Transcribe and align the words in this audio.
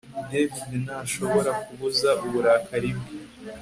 David 0.29 0.55
ntashobora 0.85 1.51
kubuza 1.63 2.09
uburakari 2.25 2.89
bwe 2.97 3.13